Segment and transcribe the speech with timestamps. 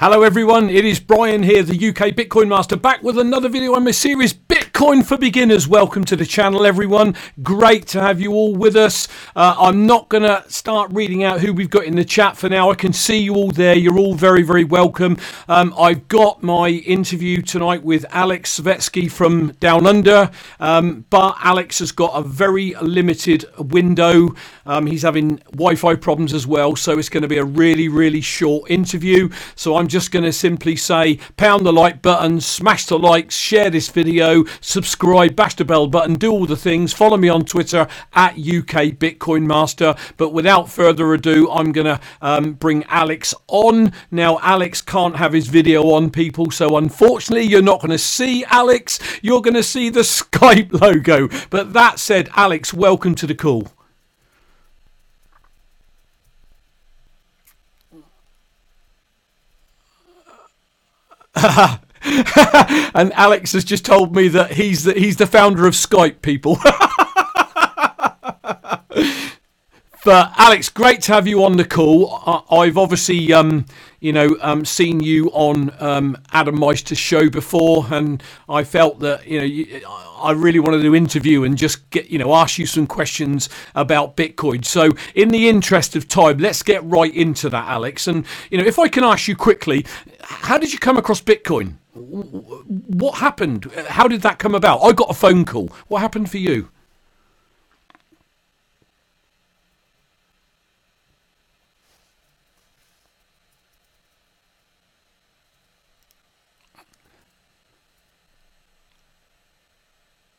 [0.00, 0.70] Hello, everyone.
[0.70, 4.32] It is Brian here, the UK Bitcoin Master, back with another video on my series
[4.32, 5.66] Bitcoin for Beginners.
[5.66, 7.16] Welcome to the channel, everyone.
[7.42, 9.08] Great to have you all with us.
[9.34, 12.48] Uh, I'm not going to start reading out who we've got in the chat for
[12.48, 12.70] now.
[12.70, 13.74] I can see you all there.
[13.74, 15.16] You're all very, very welcome.
[15.48, 21.80] Um, I've got my interview tonight with Aleks Svetski from Down Under, um, but Alex
[21.80, 24.36] has got a very limited window.
[24.64, 27.88] Um, he's having Wi Fi problems as well, so it's going to be a really,
[27.88, 29.28] really short interview.
[29.56, 33.70] So I'm just going to simply say pound the like button, smash the likes, share
[33.70, 36.92] this video, subscribe, bash the bell button, do all the things.
[36.92, 39.94] Follow me on Twitter at UK Bitcoin Master.
[40.16, 43.92] But without further ado, I'm going to um, bring Alex on.
[44.10, 48.44] Now, Alex can't have his video on, people, so unfortunately, you're not going to see
[48.44, 48.98] Alex.
[49.22, 51.28] You're going to see the Skype logo.
[51.50, 53.68] But that said, Alex, welcome to the call.
[62.94, 66.58] and Alex has just told me that he's the, he's the founder of Skype, people.
[70.04, 72.44] but Alex, great to have you on the call.
[72.50, 73.66] I've obviously, um,
[74.00, 79.26] you know, um, seen you on um, Adam Meister's show before, and I felt that
[79.26, 79.44] you know.
[79.44, 79.80] You,
[80.20, 84.16] I really wanted to interview and just get, you know, ask you some questions about
[84.16, 84.64] Bitcoin.
[84.64, 88.06] So, in the interest of time, let's get right into that, Alex.
[88.06, 89.86] And, you know, if I can ask you quickly,
[90.28, 91.74] how did you come across Bitcoin?
[91.94, 93.64] What happened?
[93.88, 94.80] How did that come about?
[94.80, 95.68] I got a phone call.
[95.88, 96.68] What happened for you?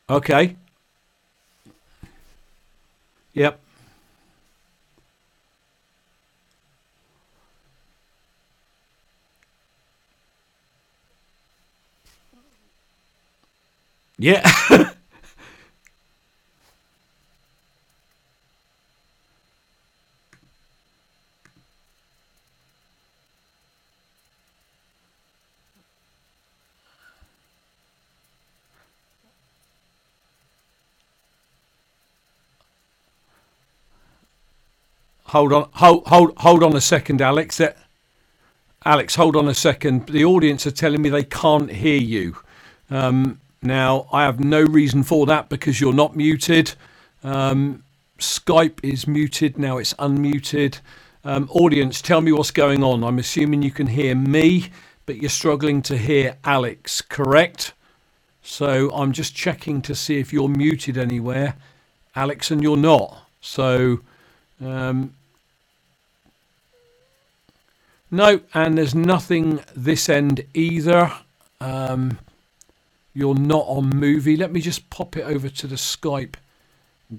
[0.10, 0.56] Okay.
[3.34, 3.60] Yep.
[14.20, 14.42] Yeah.
[35.28, 37.56] hold on, hold, hold, hold on a second, Alex.
[37.58, 37.78] That,
[38.84, 40.08] Alex, hold on a second.
[40.08, 42.36] The audience are telling me they can't hear you.
[42.90, 46.74] Um, now, I have no reason for that because you're not muted.
[47.24, 47.84] Um,
[48.18, 49.58] Skype is muted.
[49.58, 50.80] Now it's unmuted.
[51.26, 53.04] Um, audience, tell me what's going on.
[53.04, 54.70] I'm assuming you can hear me,
[55.06, 57.74] but you're struggling to hear Alex, correct?
[58.42, 61.56] So I'm just checking to see if you're muted anywhere,
[62.16, 63.28] Alex, and you're not.
[63.42, 64.00] So,
[64.64, 65.14] um,
[68.10, 71.12] no, and there's nothing this end either.
[71.60, 72.18] Um,
[73.14, 74.38] you're not on movie.
[74.38, 76.36] Let me just pop it over to the Skype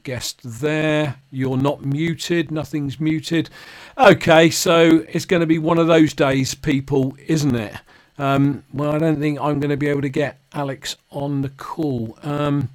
[0.02, 1.16] guest there.
[1.30, 2.50] You're not muted.
[2.50, 3.50] Nothing's muted.
[3.98, 7.74] Okay, so it's going to be one of those days, people, isn't it?
[8.18, 11.48] Um, well, I don't think I'm going to be able to get Alex on the
[11.48, 12.18] call.
[12.22, 12.68] Um,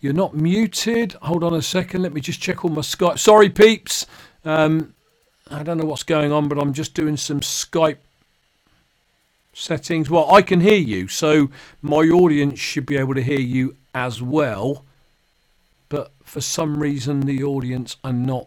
[0.00, 1.12] you're not muted.
[1.22, 2.02] Hold on a second.
[2.02, 3.18] Let me just check all my Skype.
[3.18, 4.06] Sorry, peeps.
[4.44, 4.94] Um,
[5.50, 7.98] I don't know what's going on, but I'm just doing some Skype
[9.52, 10.08] Settings.
[10.08, 11.50] Well, I can hear you, so
[11.82, 14.84] my audience should be able to hear you as well.
[15.88, 18.46] But for some reason, the audience are not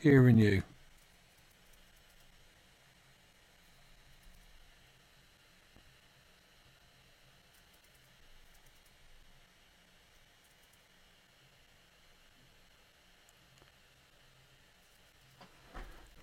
[0.00, 0.62] hearing you.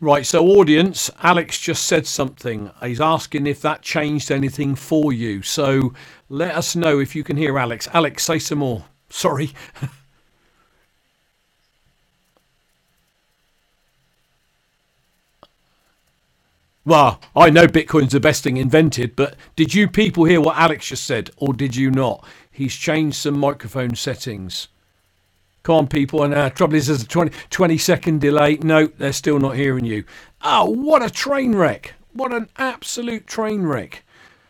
[0.04, 2.70] Right, so audience, Alex just said something.
[2.84, 5.42] He's asking if that changed anything for you.
[5.42, 5.94] So
[6.28, 7.88] let us know if you can hear Alex.
[7.94, 8.84] Alex, say some more.
[9.10, 9.52] Sorry.
[16.86, 20.90] well, I know Bitcoin's the best thing invented, but did you people hear what Alex
[20.90, 22.28] just said, or did you not?
[22.52, 24.68] He's changed some microphone settings.
[25.64, 26.24] Come on, people.
[26.24, 28.58] And uh, trouble is, there's a 20, 20 second delay.
[28.58, 30.04] No, they're still not hearing you.
[30.42, 31.94] Oh, what a train wreck.
[32.12, 34.04] What an absolute train wreck.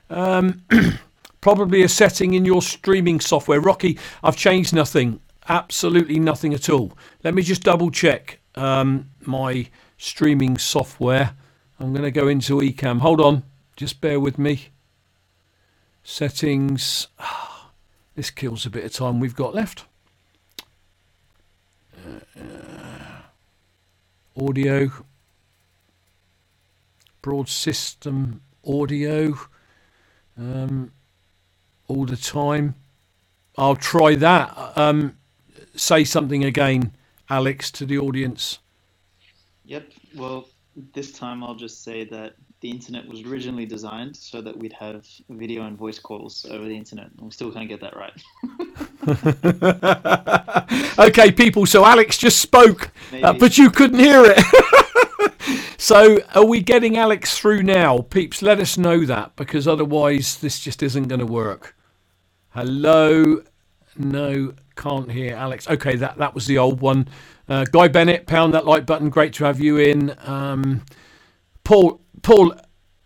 [0.10, 0.64] Um,
[1.42, 3.62] probably a setting in your streaming software.
[3.62, 5.20] Rocky, I've changed nothing.
[5.48, 6.98] Absolutely nothing at all.
[7.24, 9.68] Let me just double check um, my
[9.98, 11.36] streaming software.
[11.80, 13.00] I'm going to go into Ecamm.
[13.00, 13.44] Hold on.
[13.76, 14.70] Just bear with me.
[16.04, 17.08] Settings.
[18.16, 19.86] This kills a bit of time we've got left.
[24.40, 24.92] Audio,
[27.22, 29.38] broad system audio
[30.38, 30.92] um,
[31.88, 32.76] all the time.
[33.58, 34.78] I'll try that.
[34.78, 35.18] Um,
[35.76, 36.94] say something again,
[37.30, 38.60] Alex, to the audience.
[39.66, 39.92] Yep.
[40.16, 40.48] Well,
[40.94, 45.06] this time I'll just say that the internet was originally designed so that we'd have
[45.30, 47.08] video and voice calls over the internet.
[47.18, 48.14] And we still can't get that right.
[51.10, 51.66] okay, people.
[51.66, 55.70] So Alex just spoke, uh, but you couldn't hear it.
[55.78, 57.98] so are we getting Alex through now?
[57.98, 61.76] Peeps, let us know that because otherwise this just isn't going to work.
[62.52, 63.44] Hello.
[63.98, 65.70] No, can't hear Alex.
[65.70, 67.10] Okay, that, that was the old one.
[67.50, 69.10] Uh, Guy Bennett, pound that like button.
[69.10, 70.16] Great to have you in.
[70.26, 70.86] Um,
[71.64, 72.56] Paul, Paul.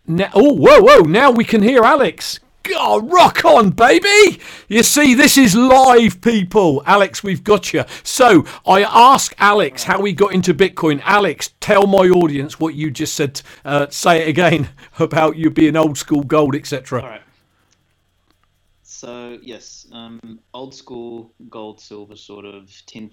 [0.08, 1.00] Oh, whoa, whoa!
[1.02, 2.40] Now we can hear Alex.
[2.62, 4.40] God, rock on, baby!
[4.68, 6.82] You see, this is live, people.
[6.86, 7.84] Alex, we've got you.
[8.02, 11.00] So I ask Alex how he got into Bitcoin.
[11.04, 13.40] Alex, tell my audience what you just said.
[13.64, 14.68] Uh, say it again
[14.98, 17.00] about you being old school gold, etc.
[17.02, 17.22] All right.
[18.82, 23.10] So yes, um, old school gold, silver, sort of tin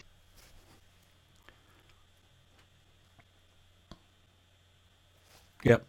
[5.63, 5.85] Yep.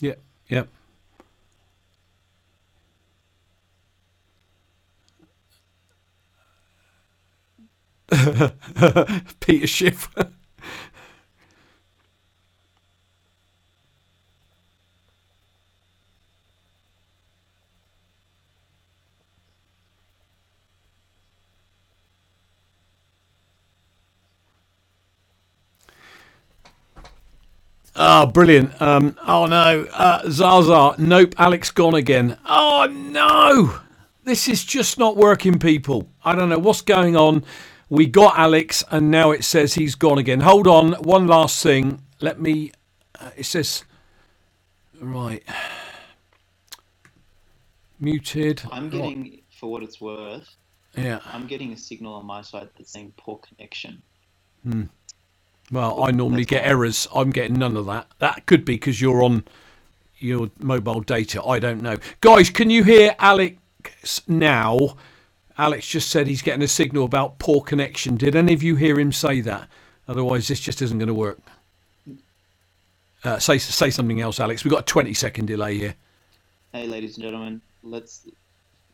[0.00, 0.20] Yep.
[0.48, 0.68] Yep.
[9.40, 10.08] Peter Schiff.
[27.96, 28.80] Oh, brilliant.
[28.82, 29.86] Um, oh, no.
[29.92, 30.94] Uh, Zaza.
[30.98, 31.34] Nope.
[31.38, 32.38] Alex gone again.
[32.44, 33.80] Oh, no.
[34.24, 36.08] This is just not working, people.
[36.24, 37.44] I don't know what's going on.
[37.88, 40.40] We got Alex, and now it says he's gone again.
[40.40, 42.02] Hold on, one last thing.
[42.20, 42.72] Let me.
[43.18, 43.84] Uh, it says.
[45.00, 45.44] Right.
[48.00, 48.62] Muted.
[48.70, 50.48] I'm getting, for what it's worth,
[50.96, 51.20] yeah.
[51.26, 54.02] I'm getting a signal on my side that's saying poor connection.
[54.62, 54.84] Hmm.
[55.70, 57.08] Well, I normally get errors.
[57.14, 58.08] I'm getting none of that.
[58.18, 59.44] That could be because you're on
[60.18, 61.42] your mobile data.
[61.42, 61.96] I don't know.
[62.20, 64.96] Guys, can you hear Alex now?
[65.58, 68.16] Alex just said he's getting a signal about poor connection.
[68.16, 69.68] Did any of you hear him say that?
[70.08, 71.38] Otherwise, this just isn't going to work.
[73.24, 74.62] Uh, say say something else, Alex.
[74.62, 75.94] We've got a 20 second delay here.
[76.72, 78.28] Hey, ladies and gentlemen, let's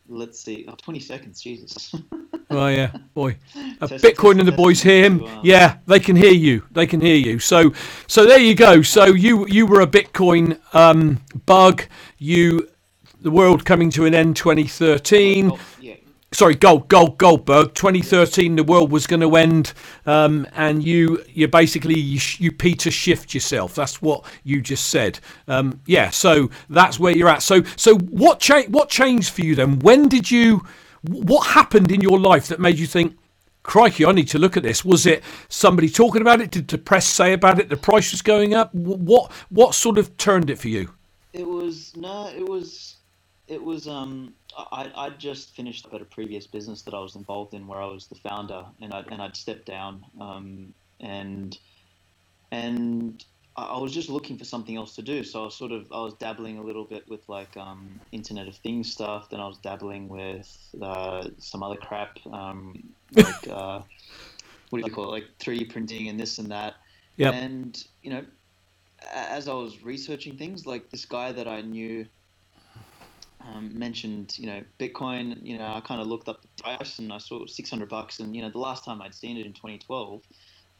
[0.09, 0.65] let's see.
[0.69, 1.95] Oh, 20 seconds, Jesus.
[2.51, 3.37] oh yeah, boy.
[3.55, 5.27] Uh, Bitcoin and the boys hear him.
[5.43, 6.63] Yeah, they can hear you.
[6.71, 7.41] They can hear you.
[7.41, 7.73] So
[8.07, 8.81] so there you go.
[8.81, 11.83] So you you were a Bitcoin um, bug.
[12.19, 12.69] You
[13.21, 15.53] the world coming to an end 2013.
[15.53, 15.59] Oh,
[16.33, 17.75] sorry, Gold, Gold, goldbug.
[17.75, 19.73] 2013, the world was going to end,
[20.07, 23.75] um, and you, you basically you, you, Peter Schiff yourself.
[23.75, 25.21] That's what you just said.
[25.49, 27.43] Um, yeah, so that's where you're at.
[27.43, 28.43] So, so what?
[28.69, 29.79] What changed for you then?
[29.81, 30.65] When did you?
[31.03, 33.17] What happened in your life that made you think,
[33.65, 34.85] Crikey, I need to look at this.
[34.85, 36.51] Was it somebody talking about it?
[36.51, 37.69] Did the press say about it?
[37.69, 38.75] The price was going up.
[38.75, 40.91] What what sort of turned it for you?
[41.33, 42.97] It was no, it was
[43.53, 47.17] it was um I I just finished up at a previous business that I was
[47.17, 51.59] involved in where I was the founder and I and I'd stepped down um and
[52.51, 55.23] and I was just looking for something else to do.
[55.23, 58.49] So I was sort of I was dabbling a little bit with like um, Internet
[58.49, 59.29] of Things stuff.
[59.29, 60.49] Then I was dabbling with
[60.81, 62.83] uh, some other crap, um,
[63.13, 63.83] like uh,
[64.71, 66.77] what do you call it, like 3D printing and this and that.
[67.17, 67.33] Yeah.
[67.33, 68.25] And you know,
[69.13, 72.07] as I was researching things, like this guy that I knew
[73.47, 75.45] um, mentioned, you know, Bitcoin.
[75.45, 78.21] You know, I kind of looked up the price and I saw 600 bucks.
[78.21, 80.23] And you know, the last time I'd seen it in 2012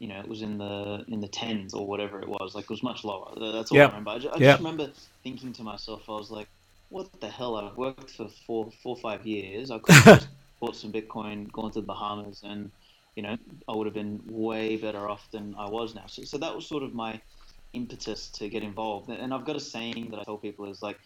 [0.03, 2.55] you know, it was in the in the tens or whatever it was.
[2.55, 3.31] Like it was much lower.
[3.39, 3.89] That's all yep.
[3.89, 4.11] I remember.
[4.11, 4.49] I, just, I yep.
[4.51, 4.91] just remember
[5.23, 6.49] thinking to myself, I was like,
[6.89, 7.55] "What the hell?
[7.55, 9.71] I've worked for four, four, five years.
[9.71, 10.27] I could have just
[10.59, 12.69] bought some Bitcoin, gone to the Bahamas, and
[13.15, 13.37] you know,
[13.69, 16.65] I would have been way better off than I was now." So, so that was
[16.67, 17.21] sort of my
[17.71, 19.09] impetus to get involved.
[19.09, 20.99] And I've got a saying that I tell people is like,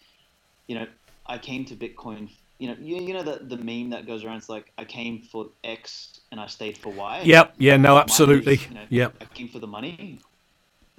[0.68, 0.86] you know,
[1.26, 4.38] I came to Bitcoin you know, you, you know the the meme that goes around.
[4.38, 7.22] It's like I came for X and I stayed for Y.
[7.24, 7.54] Yep.
[7.58, 7.76] Yeah.
[7.76, 7.96] No.
[7.96, 8.54] Absolutely.
[8.54, 9.14] Is, you know, yep.
[9.20, 10.18] I came for the money.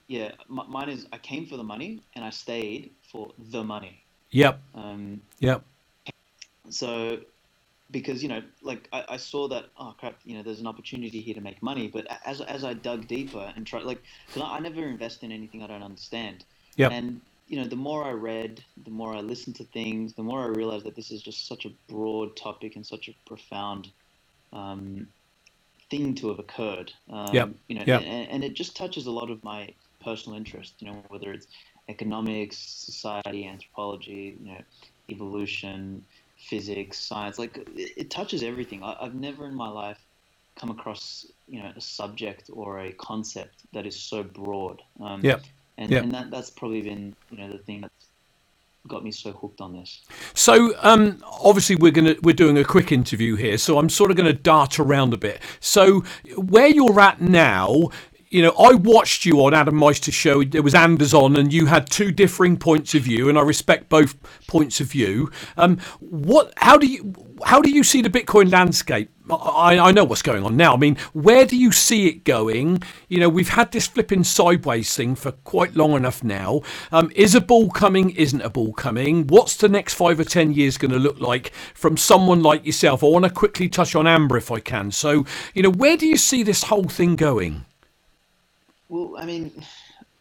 [0.08, 0.32] Yeah.
[0.48, 4.02] mine is I came for the money and I stayed for the money.
[4.32, 4.60] Yep.
[4.74, 5.64] Um, yep.
[6.70, 7.20] So,
[7.92, 11.20] because you know, like I, I saw that oh crap, you know, there's an opportunity
[11.20, 11.90] here to make money.
[11.90, 15.32] But as as I dug deeper and tried, like, because I, I never invest in
[15.34, 16.46] anything I don't understand.
[16.78, 16.90] Yeah.
[16.90, 20.44] And you know, the more I read, the more I listened to things, the more
[20.44, 23.89] I realized that this is just such a broad topic and such a profound
[24.53, 25.08] um,
[25.89, 26.94] thing to have occurred.
[27.10, 27.50] Um, yep.
[27.68, 28.01] You know, yep.
[28.01, 30.75] and, and, it just touches a lot of my personal interest.
[30.79, 31.48] You know, whether it's
[31.89, 34.62] economics, society, anthropology, you know,
[35.10, 36.06] evolution,
[36.38, 37.39] physics, science.
[37.39, 38.84] Like it, it touches everything.
[38.84, 40.00] I, I've never in my life
[40.56, 44.84] come across you know a subject or a concept that is so broad.
[45.00, 45.39] Um, yeah
[45.80, 48.08] and, and that that's probably been you know the thing that's
[48.88, 50.02] got me so hooked on this.
[50.34, 54.18] So um, obviously we're gonna we're doing a quick interview here, so I'm sort of
[54.18, 55.42] going to dart around a bit.
[55.60, 56.02] So
[56.36, 57.90] where you're at now.
[58.32, 60.44] You know, I watched you on Adam Meister's show.
[60.44, 63.90] There was Anders on, and you had two differing points of view, and I respect
[63.90, 65.32] both points of view.
[65.58, 66.54] Um, what?
[66.58, 67.16] How do you?
[67.44, 69.10] How do you see the Bitcoin landscape?
[69.30, 70.74] I, I, know what's going on now.
[70.74, 72.82] I mean, where do you see it going?
[73.08, 76.62] You know, we've had this flipping sideways thing for quite long enough now.
[76.92, 78.12] Um, is a ball coming?
[78.12, 79.28] Isn't a ball coming?
[79.28, 83.04] What's the next five or ten years going to look like from someone like yourself?
[83.04, 84.92] I want to quickly touch on Amber if I can.
[84.92, 87.66] So, you know, where do you see this whole thing going?
[88.90, 89.52] Well, I mean,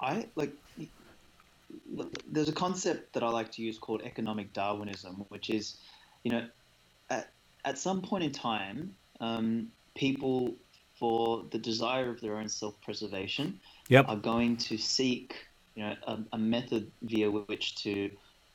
[0.00, 0.52] I like.
[2.30, 5.78] There's a concept that I like to use called economic Darwinism, which is,
[6.22, 6.46] you know,
[7.68, 10.54] at, some point in time, um, people,
[10.98, 14.06] for the desire of their own self-preservation, yep.
[14.08, 15.34] are going to seek,
[15.74, 18.10] you know, a, a method via which to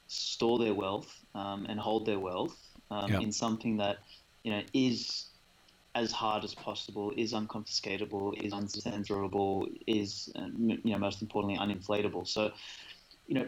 [0.07, 2.57] store their wealth um, and hold their wealth
[2.91, 3.21] um, yep.
[3.21, 3.99] in something that,
[4.43, 5.27] you know, is
[5.95, 12.27] as hard as possible, is unconfiscatable, is uncensorable, is, uh, you know, most importantly, uninflatable.
[12.27, 12.51] So,
[13.27, 13.47] you know,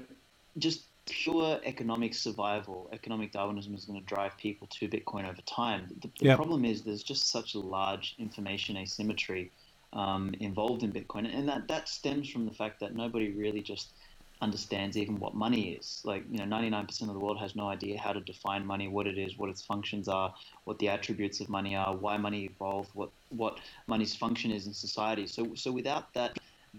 [0.57, 5.87] just pure economic survival, economic Darwinism is going to drive people to Bitcoin over time.
[6.01, 6.37] The, the yep.
[6.37, 9.51] problem is there's just such a large information asymmetry
[9.93, 13.89] um, involved in Bitcoin, and that that stems from the fact that nobody really just
[14.41, 16.01] understands even what money is.
[16.03, 19.07] Like you know, 99% of the world has no idea how to define money, what
[19.07, 20.33] it is, what its functions are,
[20.65, 24.73] what the attributes of money are, why money evolved, what what money's function is in
[24.73, 25.27] society.
[25.27, 26.37] So so without that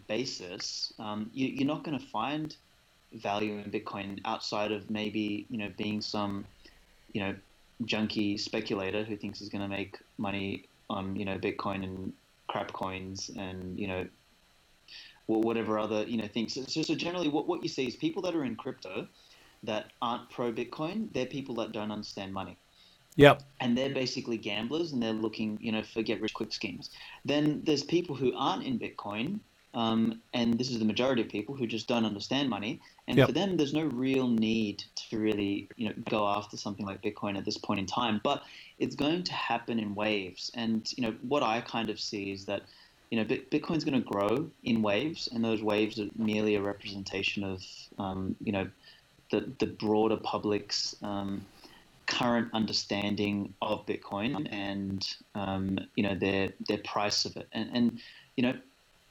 [0.08, 2.54] basis, um, you, you're not going to find
[3.16, 6.44] value in Bitcoin outside of maybe you know being some
[7.12, 7.34] you know
[7.84, 12.12] junky speculator who thinks he's going to make money on you know Bitcoin and
[12.48, 14.06] crap coins and you know
[15.26, 16.54] whatever other you know things.
[16.54, 19.06] So, so generally, what what you see is people that are in crypto
[19.62, 21.12] that aren't pro Bitcoin.
[21.12, 22.56] They're people that don't understand money.
[23.16, 23.42] Yep.
[23.60, 26.90] And they're basically gamblers and they're looking, you know, for get rich quick schemes.
[27.24, 29.40] Then there's people who aren't in Bitcoin
[29.74, 32.80] um, and this is the majority of people who just don't understand money.
[33.08, 33.28] And yep.
[33.28, 37.36] for them, there's no real need to really, you know, go after something like Bitcoin
[37.36, 38.20] at this point in time.
[38.24, 38.42] But
[38.78, 40.50] it's going to happen in waves.
[40.54, 42.62] And you know, what I kind of see is that,
[43.10, 47.44] you know, Bitcoin's going to grow in waves, and those waves are merely a representation
[47.44, 47.62] of,
[47.98, 48.68] um, you know,
[49.30, 51.44] the the broader public's um,
[52.06, 57.48] current understanding of Bitcoin and um, you know their their price of it.
[57.52, 58.00] And and
[58.36, 58.54] you know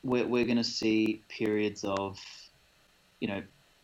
[0.05, 2.19] we're, we're going to see periods of,
[3.19, 3.41] you know,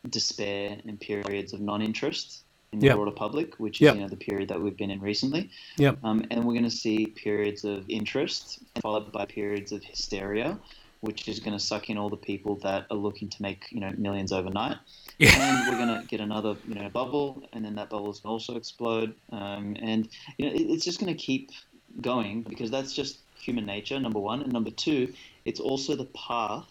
[0.10, 2.44] despair and periods of non-interest.
[2.72, 2.96] in the yep.
[2.96, 3.96] broader public, which is yep.
[3.96, 5.50] you know the period that we've been in recently.
[5.78, 5.98] Yep.
[6.04, 10.58] Um, and we're going to see periods of interest followed by periods of hysteria,
[11.02, 13.82] which is going to suck in all the people that are looking to make you
[13.82, 14.78] know millions overnight.
[15.18, 15.32] Yeah.
[15.36, 18.30] And we're going to get another you know bubble, and then that bubble is going
[18.30, 19.16] to also explode.
[19.32, 21.52] Um, and you know it, it's just going to keep
[22.00, 24.00] going because that's just human nature.
[24.00, 25.14] Number one, and number two,
[25.46, 26.70] it's also the path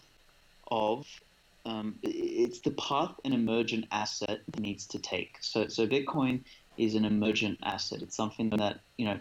[0.69, 1.05] of
[1.65, 5.37] um, it's the path an emergent asset needs to take.
[5.41, 6.41] So, so Bitcoin
[6.77, 8.01] is an emergent asset.
[8.01, 9.19] It's something that you know,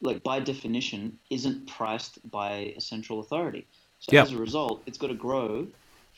[0.00, 3.66] like by definition, isn't priced by a central authority.
[3.98, 5.66] So as a result, it's got to grow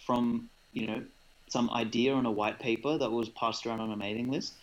[0.06, 1.02] from you know
[1.48, 4.54] some idea on a white paper that was passed around on a mailing list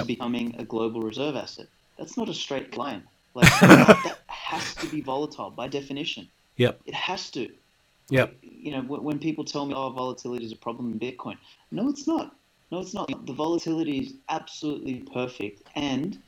[0.00, 1.66] to becoming a global reserve asset.
[1.98, 3.04] That's not a straight line.
[3.36, 6.28] Like that has to be volatile by definition.
[6.56, 6.80] Yep.
[6.86, 7.50] It has to.
[8.10, 8.34] Yep.
[8.42, 11.36] You know, when people tell me, "Oh, volatility is a problem in Bitcoin,"
[11.70, 12.36] no, it's not.
[12.70, 13.26] No, it's not.
[13.26, 16.18] The volatility is absolutely perfect and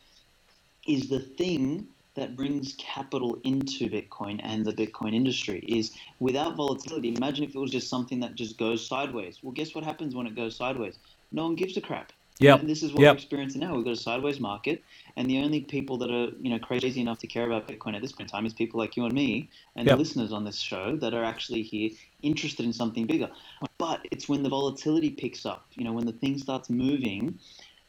[0.86, 5.58] is the thing that brings capital into Bitcoin and the Bitcoin industry.
[5.68, 9.40] Is without volatility, imagine if it was just something that just goes sideways.
[9.42, 10.98] Well, guess what happens when it goes sideways?
[11.32, 12.12] No one gives a crap.
[12.38, 12.58] Yeah.
[12.62, 13.12] This is what yep.
[13.12, 13.74] we're experiencing now.
[13.74, 14.82] We've got a sideways market,
[15.16, 18.02] and the only people that are you know crazy enough to care about Bitcoin at
[18.02, 19.94] this point in time is people like you and me and yep.
[19.94, 21.90] the listeners on this show that are actually here
[22.22, 23.30] interested in something bigger.
[23.78, 27.38] But it's when the volatility picks up, you know, when the thing starts moving,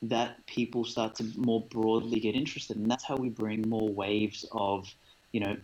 [0.01, 4.46] that people start to more broadly get interested, and that's how we bring more waves
[4.51, 4.94] of,
[5.32, 5.58] you know.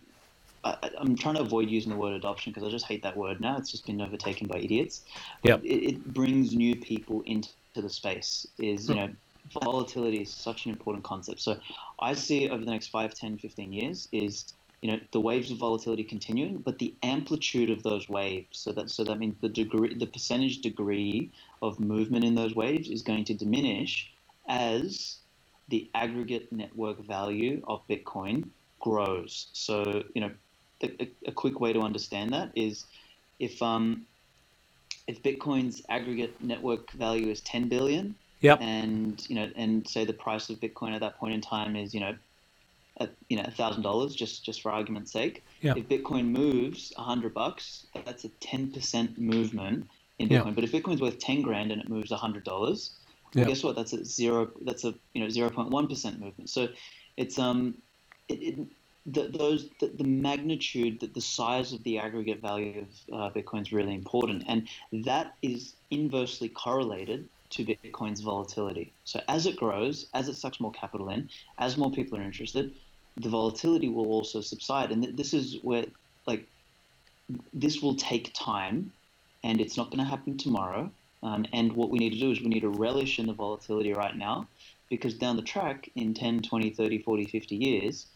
[0.65, 3.41] I, am trying to avoid using the word adoption because I just hate that word
[3.41, 3.57] now.
[3.57, 5.01] It's just been overtaken by idiots.
[5.43, 5.57] Yeah.
[5.61, 7.49] It, it brings new people into
[7.81, 8.45] the space.
[8.57, 9.09] Is you know
[9.61, 11.41] volatility is such an important concept.
[11.41, 11.57] So
[11.99, 15.57] I see over the next 5, 10, 15 years is you know the waves of
[15.57, 18.59] volatility continuing, but the amplitude of those waves.
[18.59, 22.89] So that so that means the degree, the percentage degree of movement in those waves
[22.89, 24.11] is going to diminish
[24.49, 25.19] as
[25.69, 28.49] the aggregate network value of Bitcoin
[28.81, 29.47] grows.
[29.53, 30.31] So you know
[30.83, 32.85] a, a quick way to understand that is
[33.39, 34.05] if um
[35.07, 38.59] if Bitcoin's aggregate network value is 10 billion, Yep.
[38.61, 41.93] And you know, and say the price of Bitcoin at that point in time is
[41.93, 42.13] you know,
[42.99, 45.43] at, you know, thousand dollars just just for argument's sake.
[45.61, 45.77] Yep.
[45.77, 49.87] If Bitcoin moves a hundred bucks, that's a ten percent movement
[50.19, 50.47] in Bitcoin.
[50.47, 50.55] Yep.
[50.55, 52.91] But if Bitcoin's worth ten grand and it moves a hundred dollars,
[53.33, 53.77] well, guess what?
[53.77, 54.51] That's a zero.
[54.61, 56.49] That's a you know zero point one percent movement.
[56.49, 56.67] So
[57.15, 57.75] it's um,
[58.27, 58.67] it, it
[59.05, 63.61] the, those the, the magnitude that the size of the aggregate value of uh, Bitcoin
[63.61, 64.67] is really important, and
[65.05, 68.91] that is inversely correlated to Bitcoin's volatility.
[69.03, 72.73] So as it grows, as it sucks more capital in, as more people are interested,
[73.17, 74.91] the volatility will also subside.
[74.91, 75.85] And this is where,
[76.25, 76.47] like,
[77.53, 78.91] this will take time,
[79.43, 80.89] and it's not going to happen tomorrow.
[81.21, 83.93] Um, and what we need to do is we need to relish in the volatility
[83.93, 84.47] right now,
[84.89, 88.07] because down the track, in 10, 20, 30, 40, 50 years,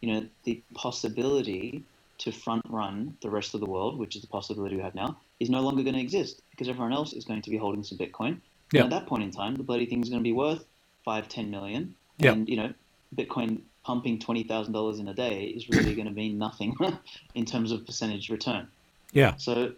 [0.00, 1.82] you know, the possibility
[2.18, 5.16] to front run the rest of the world, which is the possibility we have now,
[5.40, 7.98] is no longer going to exist because everyone else is going to be holding some
[7.98, 8.40] Bitcoin
[8.72, 8.84] Yep.
[8.84, 10.64] at that point in time, the bloody thing is going to be worth
[11.04, 12.34] five, ten million, yep.
[12.34, 12.72] and you know,
[13.16, 16.76] Bitcoin pumping twenty thousand dollars in a day is really going to mean nothing
[17.34, 18.68] in terms of percentage return.
[19.12, 19.34] Yeah.
[19.36, 19.72] So,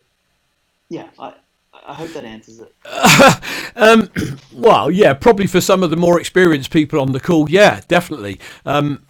[0.91, 1.35] yeah, I
[1.87, 2.75] I hope that answers it.
[3.77, 4.11] um,
[4.53, 8.39] well, yeah, probably for some of the more experienced people on the call, yeah, definitely.
[8.67, 9.07] Um,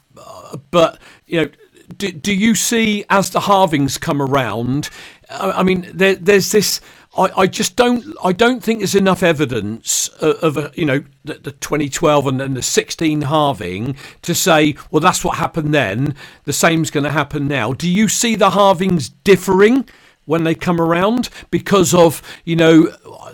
[0.70, 1.50] but you know,
[1.96, 4.90] do, do you see as the halvings come around?
[5.30, 6.80] I, I mean, there, there's this
[7.16, 11.34] I, I just don't I don't think there's enough evidence of, of you know the,
[11.34, 16.52] the 2012 and, and the 16 halving to say well that's what happened then the
[16.52, 17.72] same's going to happen now.
[17.72, 19.86] Do you see the halvings differing?
[20.24, 22.88] When they come around because of, you know,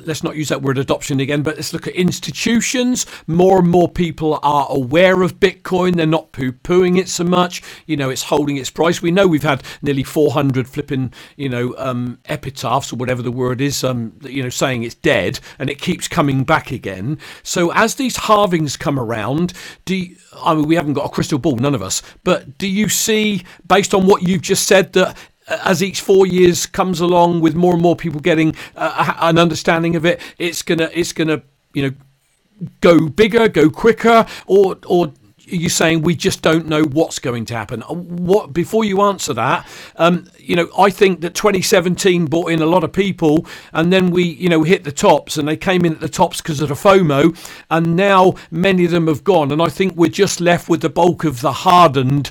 [0.04, 3.06] let's not use that word adoption again, but let's look at institutions.
[3.26, 5.96] More and more people are aware of Bitcoin.
[5.96, 7.62] They're not poo pooing it so much.
[7.86, 9.02] You know, it's holding its price.
[9.02, 13.60] We know we've had nearly 400 flipping, you know, um, epitaphs or whatever the word
[13.60, 17.18] is, um, you know, saying it's dead and it keeps coming back again.
[17.42, 19.52] So as these halvings come around,
[19.84, 22.66] do you, I mean, we haven't got a crystal ball, none of us, but do
[22.68, 25.16] you see, based on what you've just said, that
[25.48, 29.96] as each four years comes along, with more and more people getting uh, an understanding
[29.96, 35.12] of it, it's gonna it's gonna you know go bigger, go quicker, or or
[35.50, 37.82] are you saying we just don't know what's going to happen?
[37.82, 42.60] Uh, what before you answer that, um, you know, I think that 2017 brought in
[42.60, 45.84] a lot of people, and then we, you know, hit the tops, and they came
[45.84, 47.36] in at the tops because of the FOMO,
[47.70, 50.90] and now many of them have gone, and I think we're just left with the
[50.90, 52.30] bulk of the hardened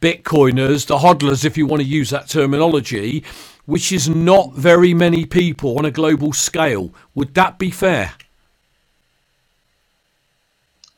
[0.00, 3.24] Bitcoiners, the hodlers, if you want to use that terminology,
[3.66, 6.92] which is not very many people on a global scale.
[7.14, 8.12] Would that be fair?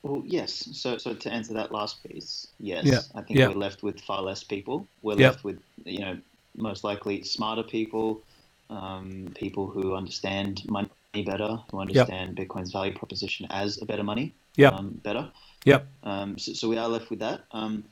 [0.02, 0.68] Well, yes.
[0.72, 3.00] So, so to answer that last piece, yes, Yeah.
[3.14, 3.48] I think Yeah.
[3.48, 4.86] we're left with far less people.
[5.02, 5.28] We're Yeah.
[5.30, 6.18] left with, you know,
[6.56, 8.22] most likely smarter people,
[8.70, 10.88] um, people who understand money
[11.24, 14.72] better, who understand Bitcoin's value proposition as a better money, Yep.
[14.72, 15.30] um, better.
[15.64, 15.86] Yep.
[16.04, 17.44] Um, so, so we are left with that.
[17.50, 17.84] Um,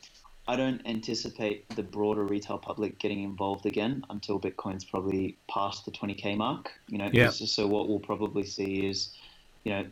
[0.46, 5.90] I don't anticipate the broader retail public getting involved again until Bitcoin's probably past the
[5.90, 6.70] 20k mark.
[6.88, 7.30] You know, Yeah.
[7.30, 9.14] so, what we'll probably see is,
[9.64, 9.86] you know,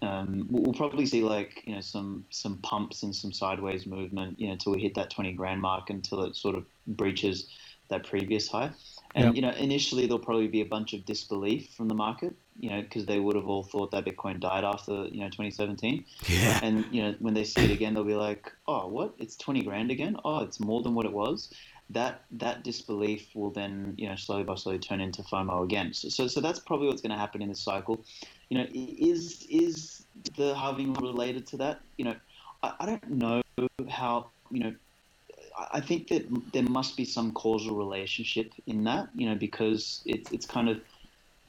[0.00, 4.38] um, we'll we'll probably see like you know some some pumps and some sideways movement.
[4.40, 7.48] You know, until we hit that 20 grand mark, until it sort of breaches
[7.88, 8.70] that previous high.
[9.14, 9.32] And Yeah.
[9.32, 12.34] you know, initially there'll probably be a bunch of disbelief from the market.
[12.60, 16.04] You know, because they would have all thought that Bitcoin died after you know 2017
[16.28, 16.58] Yeah.
[16.60, 19.62] and you know when they see it again they'll be like oh what it's 20
[19.62, 21.52] grand again oh it's more than what it was
[21.90, 26.08] that that disbelief will then you know slowly by slowly turn into fomo again so
[26.08, 28.04] so, so that's probably what's going to happen in this cycle
[28.50, 30.04] you know is is
[30.36, 32.16] the halving related to that you know
[32.64, 33.40] i, I don't know
[33.88, 34.74] how you know
[35.72, 40.30] I think that there must be some causal relationship in that, you know, because it's
[40.32, 40.80] it's kind of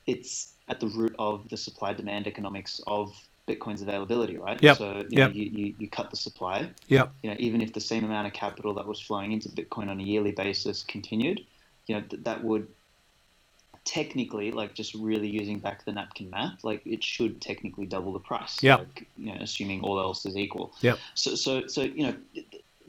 [0.07, 3.13] it's at the root of the supply demand economics of
[3.47, 4.61] Bitcoin's availability, right?
[4.61, 4.77] Yep.
[4.77, 5.29] So you, Yep.
[5.29, 7.13] know, you, you, you cut the supply, Yep.
[7.23, 9.99] you know, even if the same amount of capital that was flowing into Bitcoin on
[9.99, 11.45] a yearly basis continued,
[11.87, 12.67] you know, th- that would
[13.85, 18.19] technically, like just really using back the napkin math, like it should technically double the
[18.19, 18.61] price.
[18.61, 18.75] Yeah.
[18.75, 20.73] Like, you know, assuming all else is equal.
[20.81, 20.95] Yeah.
[21.15, 22.15] So, so, so you know,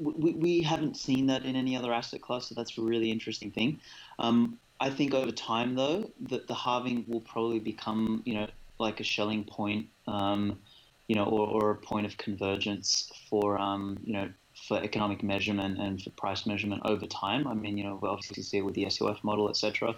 [0.01, 3.51] we, we haven't seen that in any other asset class, so that's a really interesting
[3.51, 3.81] thing.
[4.19, 9.01] Um, I think over time, though, that the halving will probably become, you know, like
[9.01, 10.59] a Schelling point, um,
[11.07, 14.31] you know, or, or a point of convergence for, um, you know,
[14.67, 17.47] for economic measurement and for price measurement over time.
[17.47, 19.95] I mean, you know, we obviously see it with the SOF model, etc.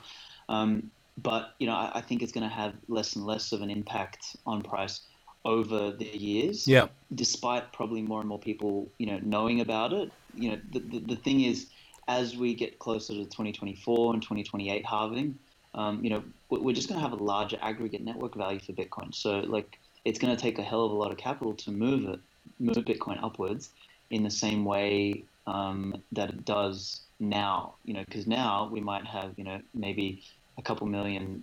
[0.48, 3.60] Um, but you know, I, I think it's going to have less and less of
[3.60, 5.02] an impact on price
[5.44, 6.88] over the years Yeah.
[7.14, 11.00] despite probably more and more people, you know, knowing about it, you know, the, the,
[11.00, 11.70] the thing is,
[12.08, 15.38] as we get closer to 2024 and 2028 halving,
[15.74, 18.72] um, you know, we- we're just going to have a larger aggregate network value for
[18.72, 19.14] Bitcoin.
[19.14, 22.08] So, like, it's going to take a hell of a lot of capital to move
[22.08, 22.20] it,
[22.58, 23.70] move Bitcoin upwards
[24.10, 27.76] in the same way um, that it does now.
[27.84, 30.24] You know, because now we might have, you know, maybe
[30.58, 31.42] a couple million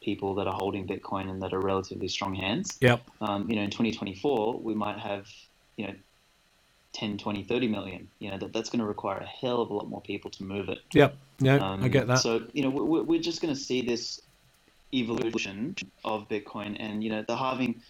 [0.00, 3.02] people that are holding Bitcoin and that are relatively strong hands Yep.
[3.20, 5.26] um, you know, in 2024, we might have,
[5.76, 5.94] you know,
[6.92, 8.08] 10, 20, 30 million.
[8.18, 10.44] You know, that, that's going to require a hell of a lot more people to
[10.44, 10.78] move it.
[10.94, 11.16] Yep.
[11.40, 11.56] Yeah.
[11.56, 12.18] Um, I get that.
[12.18, 14.20] So, you know, we're, we're just going to see this
[14.94, 17.82] evolution of Bitcoin and, you know, the halving,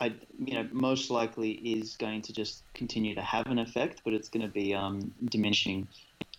[0.00, 4.12] I, you know, most likely is going to just continue to have an effect, but
[4.12, 5.88] it's going to be um, diminishing,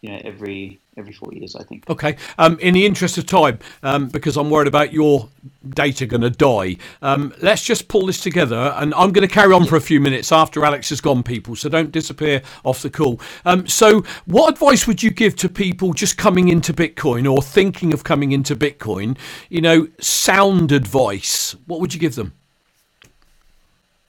[0.03, 1.89] you know, every every four years, I think.
[1.89, 2.17] Okay.
[2.37, 5.29] Um, in the interest of time, um, because I'm worried about your
[5.69, 8.73] data going to die, um, let's just pull this together.
[8.75, 11.55] And I'm going to carry on for a few minutes after Alex has gone, people.
[11.55, 13.21] So don't disappear off the call.
[13.45, 17.93] Um, so, what advice would you give to people just coming into Bitcoin or thinking
[17.93, 19.17] of coming into Bitcoin?
[19.49, 21.55] You know, sound advice.
[21.65, 22.33] What would you give them?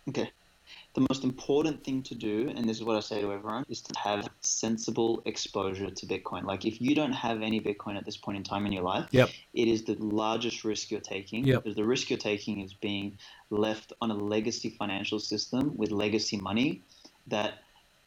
[0.09, 0.34] Okay.
[0.95, 3.81] The most important thing to do, and this is what I say to everyone, is
[3.81, 6.45] to have sensible exposure to Bitcoin.
[6.45, 9.09] Like if you don't have any Bitcoin at this point in time in your life,
[9.11, 9.31] Yep.
[9.55, 11.45] it is the largest risk you're taking.
[11.47, 11.65] Yep.
[11.65, 13.19] Because the risk you're taking is being
[13.51, 16.81] left on a legacy financial system with legacy money
[17.27, 17.55] that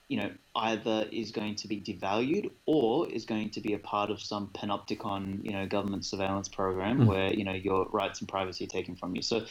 [0.07, 4.09] you know either is going to be devalued or is going to be a part
[4.09, 7.05] of some panopticon you know government surveillance program hmm.
[7.05, 9.45] where you know your rights and privacy are taken from you so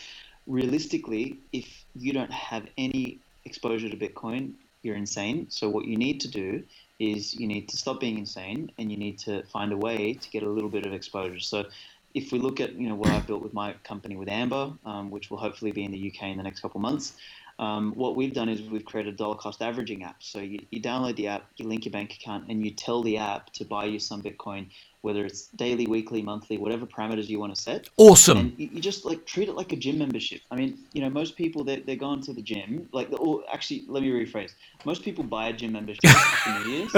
[0.47, 4.55] realistically if you don't have any exposure to bitcoin
[4.87, 5.47] you're insane.
[5.51, 6.63] So what you need to do
[6.99, 10.31] is you need to stop being insane and you need to find a way to
[10.31, 11.41] get a little bit of exposure.
[11.41, 11.67] So
[12.15, 15.11] if we look at you know what I've built with my company with Amber, um,
[15.11, 17.15] which will hopefully be in the UK in the next couple of months,
[17.59, 20.23] um, what we've done is we've created a dollar cost averaging app.
[20.23, 23.17] So you, you download the app, you link your bank account, and you tell the
[23.17, 24.67] app to buy you some Bitcoin,
[25.01, 27.89] whether it's daily, weekly, monthly, whatever parameters you want to set.
[27.97, 28.39] Awesome.
[28.39, 30.43] And you, you just like treat it like a gym membership.
[30.51, 33.85] I mean, you know, most people they're, they're going to the gym, like, or actually,
[33.89, 34.53] let me rephrase.
[34.85, 36.95] Most people buy a gym membership for New Year's.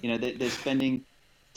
[0.00, 1.04] You know, they, they're spending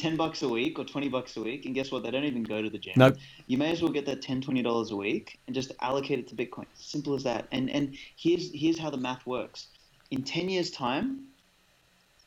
[0.02, 2.42] 10 bucks a week or 20 bucks a week and guess what they don't even
[2.44, 3.18] go to the gym Nope.
[3.46, 6.28] you may as well get that 10 20 dollars a week and just allocate it
[6.30, 9.70] to bitcoin simple as that and and here's here's how the math works
[10.10, 11.28] in 10 years time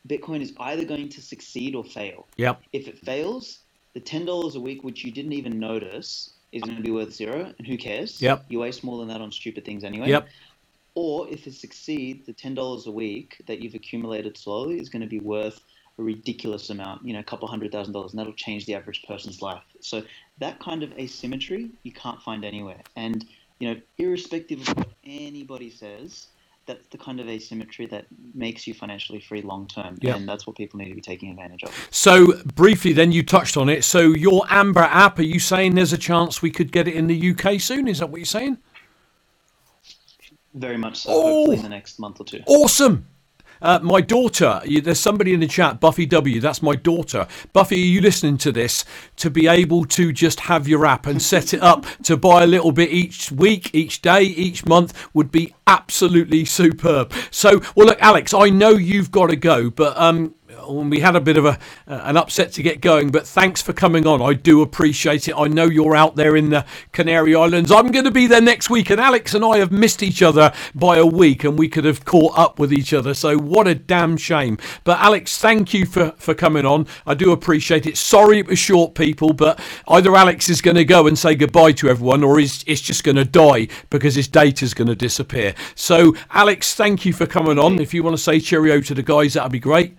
[0.09, 2.63] bitcoin is either going to succeed or fail Yep.
[2.73, 3.61] if it fails
[3.95, 7.53] the $10 a week which you didn't even notice is going to be worth zero
[7.59, 8.47] and who cares Yep.
[8.49, 10.29] you waste more than that on stupid things anyway Yep.
[10.95, 15.03] or if it succeeds, the ten dollars a week that you've accumulated slowly is going
[15.03, 15.59] to be worth
[15.99, 19.03] a ridiculous amount, you know, a couple hundred thousand dollars, and that'll change the average
[19.07, 19.63] person's life.
[19.81, 20.03] So
[20.39, 22.81] that kind of asymmetry you can't find anywhere.
[22.97, 23.25] And
[23.61, 26.27] you know, irrespective of what anybody says,
[26.67, 30.17] that's the kind of asymmetry that makes you financially free long term, Yeah.
[30.17, 31.89] and that's what people need to be taking advantage of.
[31.91, 33.85] So briefly, then you touched on it.
[33.85, 37.07] So your Amber app, are you saying there's a chance we could get it in
[37.07, 37.87] the UK soon?
[37.87, 38.59] Is that what you're saying?
[40.55, 41.11] Very much so.
[41.13, 41.23] Oh!
[41.23, 42.41] Hopefully, in the next month or two.
[42.47, 43.07] Awesome.
[43.65, 46.39] Uh, my daughter, you, there's somebody in the chat, Buffy W.
[46.39, 47.27] That's my daughter.
[47.55, 48.85] Buffy, are you listening to this?
[49.17, 52.47] To be able to just have your app and set it up to buy a
[52.47, 57.11] little bit each week, each day, each month would be absolutely superb.
[57.31, 60.35] So, well, look, Alex, I know you've got to go, but um,
[60.69, 63.11] we had a bit of a uh, an upset to get going.
[63.11, 64.23] But thanks for coming on.
[64.23, 65.35] I do appreciate it.
[65.37, 67.71] I know you're out there in the Canary Islands.
[67.71, 70.53] I'm going to be there next week, and Alex and I have missed each other
[70.75, 73.15] by a week, and we could have caught up with each other.
[73.15, 74.59] So what a damn shame.
[74.85, 76.87] But Alex, thank you for for coming on.
[77.07, 77.97] I do appreciate it.
[77.97, 81.73] Sorry it was short, people, but either Alex is going to go and say goodbye
[81.73, 85.55] to everyone, or he's it's just going to die because his data's going to disappear.
[85.75, 87.79] So Alex, thank you for coming on.
[87.79, 89.97] If you want to say cheerio to the guys, that'd be great.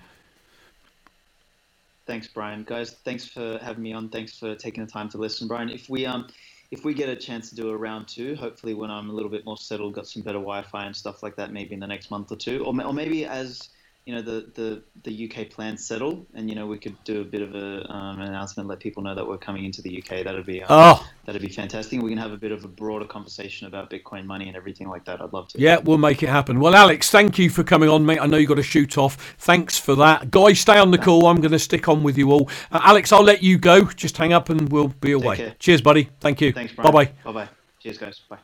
[2.05, 2.63] Thanks, Brian.
[2.63, 4.09] Guys, thanks for having me on.
[4.09, 5.69] Thanks for taking the time to listen, Brian.
[5.69, 6.27] If we um,
[6.71, 9.29] if we get a chance to do a round two, hopefully when I'm a little
[9.29, 12.11] bit more settled, got some better Wi-Fi and stuff like that, maybe in the next
[12.11, 13.69] month or two, or, or maybe as
[14.05, 17.23] you know the, the the UK plans settle, and you know we could do a
[17.23, 20.23] bit of a um, an announcement, let people know that we're coming into the UK.
[20.23, 21.99] That'd be uh, Oh, that'd be fantastic.
[22.01, 25.05] We can have a bit of a broader conversation about Bitcoin money and everything like
[25.05, 25.21] that.
[25.21, 25.59] I'd love to.
[25.59, 26.59] Yeah, we'll make it happen.
[26.59, 28.19] Well, Alex, thank you for coming on, mate.
[28.19, 29.35] I know you got to shoot off.
[29.39, 30.29] Thanks for that.
[30.29, 31.25] Guys, stay on the call.
[31.25, 32.47] I'm going to stick on with you all.
[32.71, 33.85] Uh, Alex, I'll let you go.
[33.85, 35.55] Just hang up and we'll be away.
[35.57, 36.09] Cheers, buddy.
[36.19, 36.53] Thank you.
[36.53, 37.05] Thanks, Bye bye.
[37.23, 37.49] Bye bye.
[37.79, 38.21] Cheers, guys.
[38.29, 38.37] Bye.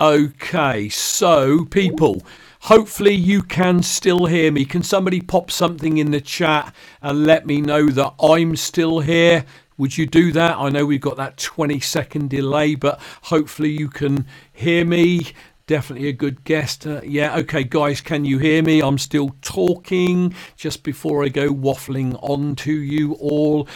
[0.00, 2.24] Okay, so people,
[2.62, 4.64] hopefully you can still hear me.
[4.64, 9.44] Can somebody pop something in the chat and let me know that I'm still here?
[9.76, 10.56] Would you do that?
[10.56, 15.28] I know we've got that 20 second delay, but hopefully you can hear me.
[15.68, 16.88] Definitely a good guest.
[16.88, 18.82] Uh, yeah, okay, guys, can you hear me?
[18.82, 23.68] I'm still talking just before I go waffling on to you all.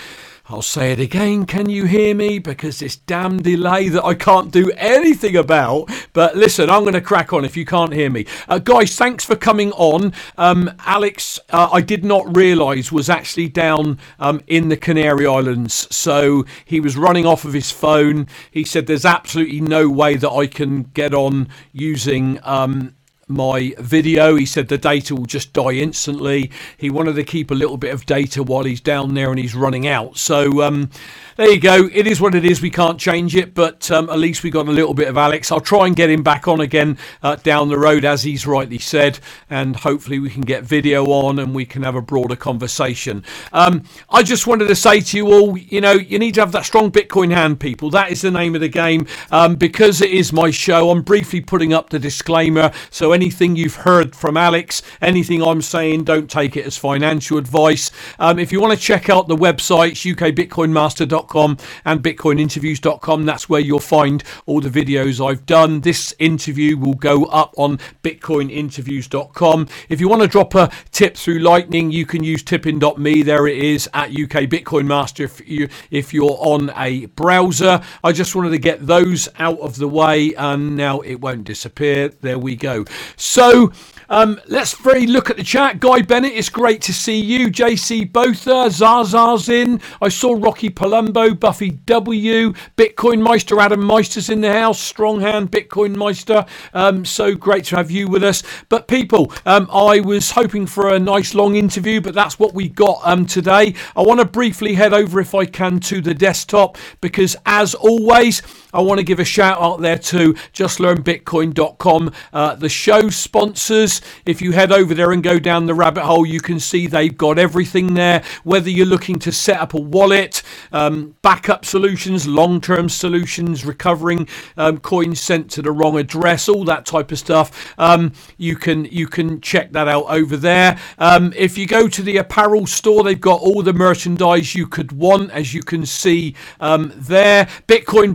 [0.51, 1.45] I'll say it again.
[1.45, 2.39] Can you hear me?
[2.39, 5.91] Because this damn delay that I can't do anything about.
[6.15, 8.25] But listen, I'm going to crack on if you can't hear me.
[8.49, 10.15] Uh, guys, thanks for coming on.
[10.39, 15.87] Um, Alex, uh, I did not realise was actually down um, in the Canary Islands.
[15.95, 18.27] So he was running off of his phone.
[18.51, 22.41] He said there's absolutely no way that I can get on using.
[22.43, 22.95] Um,
[23.29, 24.35] my video.
[24.37, 26.51] He said the data will just die instantly.
[26.77, 29.55] He wanted to keep a little bit of data while he's down there and he's
[29.55, 30.17] running out.
[30.17, 30.91] So um,
[31.37, 31.89] there you go.
[31.93, 32.61] It is what it is.
[32.61, 35.53] We can't change it, but um, at least we got a little bit of Alex.
[35.53, 38.79] I'll try and get him back on again uh, down the road, as he's rightly
[38.79, 43.23] said, and hopefully we can get video on and we can have a broader conversation.
[43.53, 46.53] Um, I just wanted to say to you all, you know, you need to have
[46.53, 47.91] that strong Bitcoin hand, people.
[47.91, 49.07] That is the name of the game.
[49.31, 52.73] Um, because it is my show, I'm briefly putting up the disclaimer.
[52.91, 57.91] So anything you've heard from Alex, anything I'm saying, don't take it as financial advice.
[58.21, 63.81] Um, if you want to check out the websites, ukbitcoinmaster.com and bitcoininterviews.com, that's where you'll
[63.81, 65.81] find all the videos I've done.
[65.81, 69.67] This interview will go up on bitcoininterviews.com.
[69.89, 73.23] If you want to drop a tip through Lightning, you can use tippin.me.
[73.23, 77.83] There it is at UK Bitcoin Master if, you, if you're on a browser.
[78.05, 82.11] I just wanted to get those out of the way and now it won't disappear.
[82.11, 82.85] There we go.
[83.17, 83.73] So
[84.11, 85.81] um, let's very look at the chat.
[85.81, 87.49] Guy Bennett, it's great to see you.
[87.49, 89.81] JC Botha, Zaza's in.
[90.01, 94.81] I saw Rocky Palumbo, Buffy W, Bitcoin Meister, Adam Meister's in the house.
[94.81, 96.47] Strong hand, Bitcoin Meister.
[96.73, 98.43] Um, so great to have you with us.
[98.71, 102.69] But people, um, I was hoping for a nice long interview, but that's what we
[102.71, 103.75] got um, today.
[103.95, 108.41] I want to briefly head over, if I can, to the desktop because, as always,
[108.73, 114.03] I want to give a shout out there to justlearnbitcoin.com, uh, the show sponsors.
[114.27, 117.17] If you head over there and go down the rabbit hole, you can see they've
[117.17, 118.23] got everything there.
[118.45, 124.29] Whether you're looking to set up a wallet, um, backup solutions, long term solutions, recovering
[124.59, 128.85] um, coins sent to the wrong address, all that type of stuff, um, you can
[128.87, 130.79] you can check that out over there.
[130.99, 134.93] Um, if you go to the apparel store, they've got all the merchandise you could
[134.93, 137.47] want, as you can see um, there.
[137.67, 138.15] Bitcoin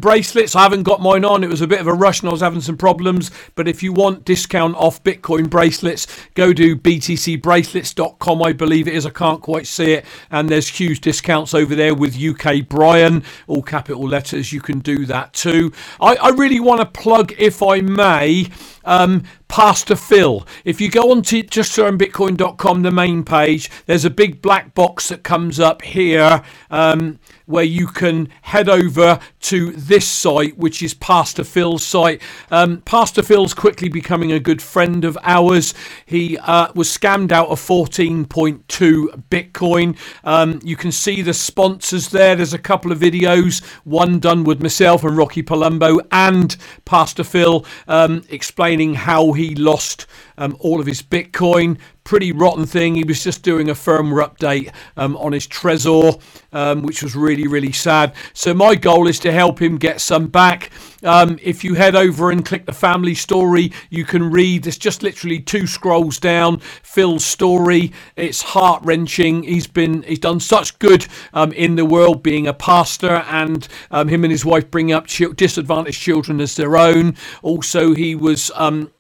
[0.56, 1.44] I haven't got mine on.
[1.44, 3.32] It was a bit of a rush and I was having some problems.
[3.56, 8.44] But if you want discount off Bitcoin bracelets, go to btcbracelets.com.
[8.44, 9.06] I believe it is.
[9.06, 10.06] I can't quite see it.
[10.30, 14.52] And there's huge discounts over there with UK Brian, all capital letters.
[14.52, 15.72] You can do that too.
[16.02, 18.50] I, I really want to plug, if I may,
[18.86, 20.48] um, Pastor Phil.
[20.66, 25.24] If you go on to justlearnbitcoin.com, the main page, there's a big black box that
[25.24, 26.42] comes up here.
[26.72, 32.22] Um, where you can head over to this site, which is Pastor Phil's site.
[32.50, 35.74] Um, Pastor Phil's quickly becoming a good friend of ours.
[36.06, 39.98] He uh, was scammed out of 14.2 Bitcoin.
[40.24, 42.36] Um, you can see the sponsors there.
[42.36, 47.66] There's a couple of videos, one done with myself and Rocky Palumbo and Pastor Phil,
[47.88, 48.24] um,
[48.74, 51.78] explaining how he lost um, all of his Bitcoin.
[52.04, 52.96] Pretty rotten thing.
[52.96, 57.48] He was just doing a firmware update um, on his Trezor, um, which was really,
[57.48, 58.14] really sad.
[58.34, 60.72] So, my goal is to help him get some back.
[61.04, 64.68] Um, if you head over and click the family story, you can read.
[64.68, 66.60] It's just literally two scrolls down.
[66.60, 67.92] Phil's story.
[68.16, 69.44] It's heart wrenching.
[69.44, 74.08] He's been he's done such good um, in the world, being a pastor, and um,
[74.08, 77.16] him and his wife bring up ch- disadvantaged children as their own.
[77.42, 78.92] Also, he was um,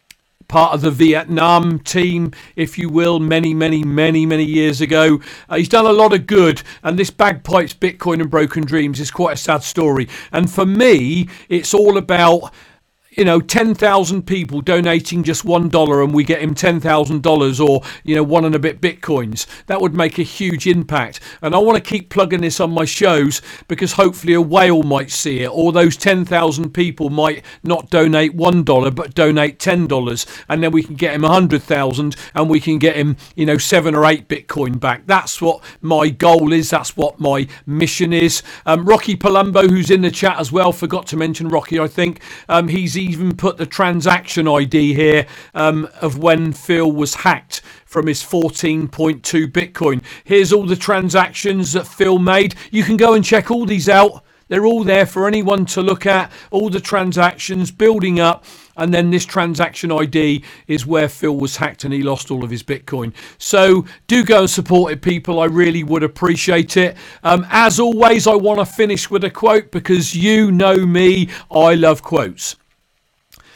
[0.53, 5.19] part of the Vietnam team, if you will, many, many, many, many years ago.
[5.49, 9.09] Uh, he's done a lot of good, and this Bagpipes, Bitcoin, and Broken Dreams is
[9.09, 10.07] quite a sad story.
[10.31, 12.53] And for me, it's all about
[13.17, 18.23] you know, 10,000 people donating just $1 and we get him $10,000 or, you know,
[18.23, 21.19] one and a bit bitcoins, that would make a huge impact.
[21.41, 25.11] And I want to keep plugging this on my shows because hopefully a whale might
[25.11, 30.71] see it or those 10,000 people might not donate $1 but donate $10 and then
[30.71, 34.27] we can get him 100,000 and we can get him, you know, 7 or 8
[34.27, 35.05] bitcoin back.
[35.05, 36.69] That's what my goal is.
[36.69, 38.41] That's what my mission is.
[38.65, 42.21] Um, Rocky Palumbo, who's in the chat as well, forgot to mention Rocky, I think.
[42.49, 48.07] Um, he's even put the transaction ID here um, of when Phil was hacked from
[48.07, 48.89] his 14.2
[49.47, 50.01] Bitcoin.
[50.23, 52.55] Here's all the transactions that Phil made.
[52.71, 54.23] You can go and check all these out.
[54.47, 56.31] They're all there for anyone to look at.
[56.51, 58.45] All the transactions building up.
[58.75, 62.49] And then this transaction ID is where Phil was hacked and he lost all of
[62.49, 63.13] his Bitcoin.
[63.37, 65.39] So do go and support it, people.
[65.39, 66.97] I really would appreciate it.
[67.23, 71.29] Um, as always, I want to finish with a quote because you know me.
[71.51, 72.55] I love quotes.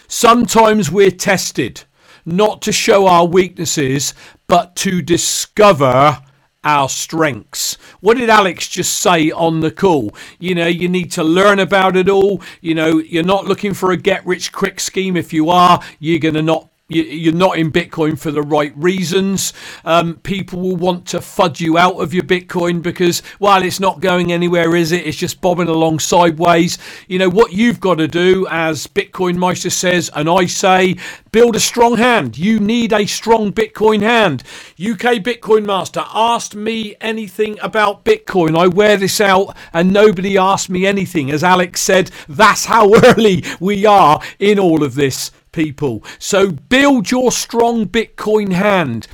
[0.08, 1.84] Sometimes we're tested
[2.26, 4.14] not to show our weaknesses,
[4.48, 6.22] but to discover
[6.64, 7.78] our strengths.
[8.02, 10.14] What did Aleks just say on the call?
[10.40, 12.42] You know, you need to learn about it all.
[12.62, 15.16] You know, you're not looking for a get rich quick scheme.
[15.16, 19.52] If you are, you're going to not you're not in Bitcoin for the right reasons.
[19.84, 24.00] Um, people will want to fudge you out of your Bitcoin because, while it's not
[24.00, 25.06] going anywhere, is it?
[25.06, 26.78] It's just bobbing along sideways.
[27.08, 30.96] You know, what you've got to do, as Bitcoin Meister says, and I say,
[31.34, 32.38] build a strong hand.
[32.38, 34.44] You need a strong Bitcoin hand.
[34.80, 38.58] UK Bitcoin Master asked me anything about Bitcoin.
[38.58, 41.32] I wear this out and nobody asked me anything.
[41.32, 46.04] As Aleks said, that's how early we are in all of this people.
[46.20, 49.08] So build your strong Bitcoin hand.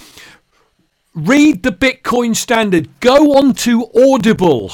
[1.15, 2.89] Read the Bitcoin standard.
[2.99, 4.73] Go on to Audible.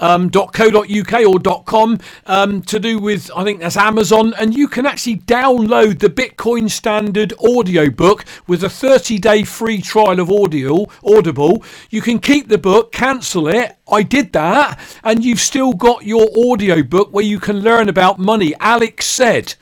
[0.00, 4.84] Um, .co.uk or .com um, to do with I think that's Amazon and you can
[4.84, 11.62] actually download the Bitcoin Standard audiobook with a 30-day free trial of audio Audible.
[11.90, 13.76] You can keep the book, cancel it.
[13.90, 18.52] I did that and you've still got your audiobook where you can learn about money.
[18.54, 19.54] Aleks said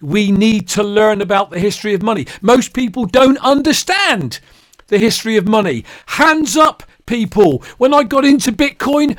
[0.00, 2.26] we need to learn about the history of money.
[2.40, 4.40] Most people don't understand
[4.88, 5.84] the history of money.
[6.06, 7.62] Hands up, people.
[7.78, 9.16] When I got into Bitcoin,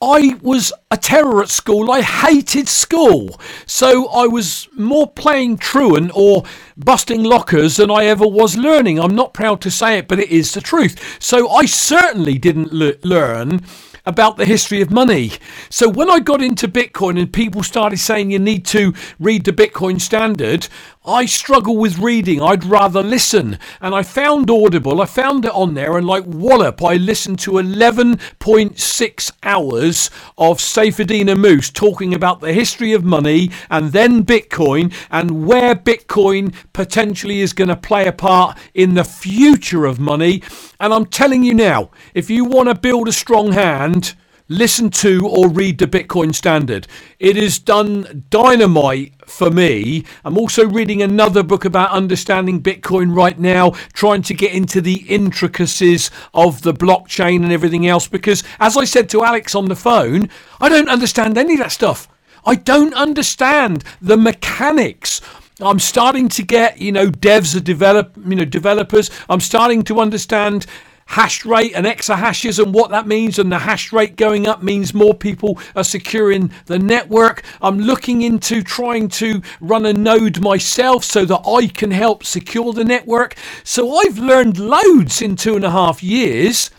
[0.00, 1.90] I was a terror at school.
[1.90, 3.40] I hated school.
[3.66, 6.44] So I was more playing truant or
[6.76, 9.00] busting lockers than I ever was learning.
[9.00, 11.16] I'm not proud to say it, but it is the truth.
[11.20, 13.62] So I certainly didn't le- learn
[14.08, 15.32] about the history of money.
[15.68, 19.52] So when I got into Bitcoin and people started saying you need to read the
[19.52, 20.66] Bitcoin standard,
[21.08, 22.42] I struggle with reading.
[22.42, 23.58] I'd rather listen.
[23.80, 25.00] And I found Audible.
[25.00, 31.30] I found it on there and like wallop, I listened to 11.6 hours of Saifedean
[31.30, 37.54] Ammous talking about the history of money and then Bitcoin and where Bitcoin potentially is
[37.54, 40.42] going to play a part in the future of money.
[40.78, 44.14] And I'm telling you now, if you want to build a strong hand,
[44.48, 46.86] listen to or read the Bitcoin Standard.
[47.18, 50.04] It has done dynamite for me.
[50.24, 55.04] I'm also reading another book about understanding Bitcoin right now, trying to get into the
[55.08, 58.08] intricacies of the blockchain and everything else.
[58.08, 60.28] Because, as I said to Aleks on the phone,
[60.60, 62.08] I don't understand any of that stuff.
[62.44, 65.20] I don't understand the mechanics
[65.60, 69.10] I'm starting to get, you know, devs are develop, you know, developers.
[69.28, 70.66] I'm starting to understand
[71.08, 74.94] hash rate and exahashes and what that means, and the hash rate going up means
[74.94, 77.42] more people are securing the network.
[77.60, 82.72] I'm looking into trying to run a node myself so that I can help secure
[82.72, 83.34] the network.
[83.64, 86.70] So I've learned loads in two and a half years,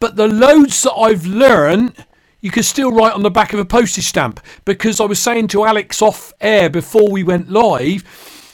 [0.00, 2.04] but the loads that I've learned
[2.40, 5.48] you can still write on the back of a postage stamp because I was saying
[5.48, 8.04] to Aleks off air before we went live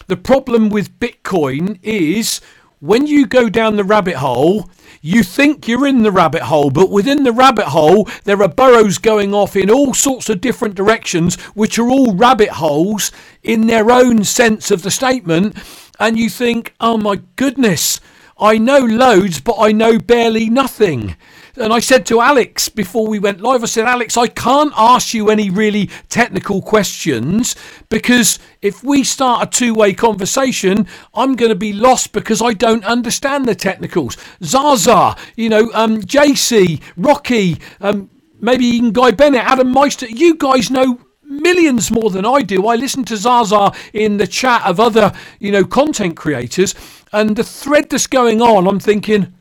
[0.07, 2.41] the problem with Bitcoin is
[2.81, 4.69] when you go down the rabbit hole,
[5.07, 8.97] you think you're in the rabbit hole, but within the rabbit hole, there are burrows
[8.97, 13.91] going off in all sorts of different directions, which are all rabbit holes in their
[13.91, 15.59] own sense of the statement.
[16.01, 18.01] And you think, oh my goodness,
[18.41, 21.17] I know loads, but I know barely nothing.
[21.57, 25.15] And I said to Aleks before we went live, I said, Aleks, I can't ask
[25.15, 27.55] you any really technical questions
[27.91, 32.55] because if we start a two way conversation, I'm going to be lost because I
[32.55, 34.17] don't understand the technicals.
[34.43, 40.73] Zaza, you know, um, JC, Rocky, um, maybe even Guy Bennett, Adam Meister, you guys
[40.73, 42.67] know millions more than I do.
[42.67, 46.75] I listen to Zaza in the chat of other, you know, content creators,
[47.13, 49.33] and the thread that's going on, I'm thinking,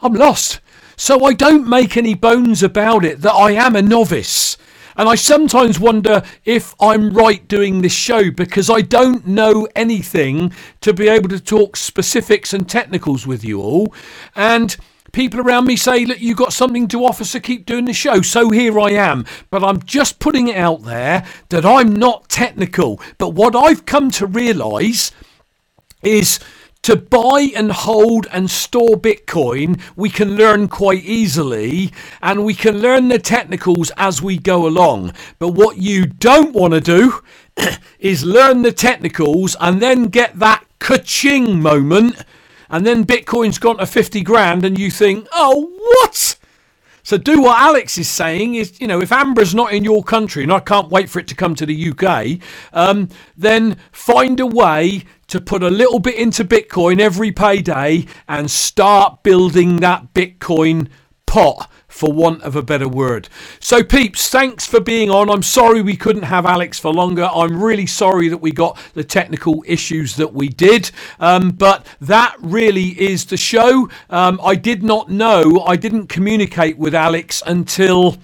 [0.00, 0.60] I'm lost.
[0.96, 4.56] So I don't make any bones about it that I am a novice.
[4.96, 10.52] And I sometimes wonder if I'm right doing this show because I don't know anything
[10.82, 13.92] to be able to talk specifics and technicals with you all.
[14.36, 14.76] And
[15.10, 18.22] people around me say, look, you've got something to offer, so keep doing the show.
[18.22, 19.26] So here I am.
[19.50, 23.00] But I'm just putting it out there that I'm not technical.
[23.18, 25.10] But what I've come to realise
[26.02, 26.38] is
[26.84, 32.78] to buy and hold and store Bitcoin, we can learn quite easily and we can
[32.78, 35.12] learn the technicals as we go along.
[35.38, 37.20] But what you don't want to do
[37.98, 42.22] is learn the technicals and then get that ka-ching moment
[42.68, 46.36] and then Bitcoin's gone to 50 grand and you think, oh, what?
[47.02, 50.42] So do what Aleks is saying is, you know, if Amber's not in your country,
[50.42, 52.40] and I can't wait for it to come to the UK,
[52.72, 55.04] um, then find a way
[55.34, 60.88] to put a little bit into Bitcoin every payday and start building that Bitcoin
[61.26, 63.28] pot for want of a better word.
[63.58, 65.28] So, peeps, thanks for being on.
[65.28, 67.28] I'm sorry we couldn't have Aleks for longer.
[67.34, 70.92] I'm really sorry that we got the technical issues that we did.
[71.18, 73.88] Um, but that really is the show.
[74.10, 78.18] Um, I did not know, I didn't communicate with Aleks until,